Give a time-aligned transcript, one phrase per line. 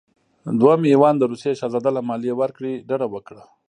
[0.59, 3.43] دویم ایوان د روسیې شهزاده له مالیې ورکړې ډډه وکړه.